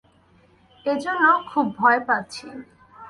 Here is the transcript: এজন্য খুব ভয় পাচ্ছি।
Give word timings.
এজন্য 0.85 1.25
খুব 1.49 1.65
ভয় 1.77 1.99
পাচ্ছি। 2.07 2.47